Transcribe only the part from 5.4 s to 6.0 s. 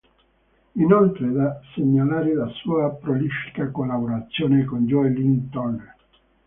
Turner.